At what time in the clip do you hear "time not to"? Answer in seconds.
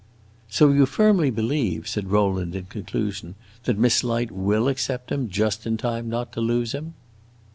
5.77-6.41